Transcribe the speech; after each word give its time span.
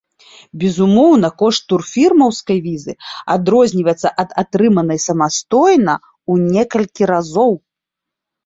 Безумоўна, 0.61 1.29
кошт 1.41 1.61
турфірмаўскай 1.73 2.59
візы 2.67 2.95
адрозніваецца 3.35 4.13
ад 4.23 4.29
атрыманай 4.43 4.99
самастойна 5.07 5.95
ў 6.31 6.57
некалькі 6.57 7.03
разоў. 7.13 7.51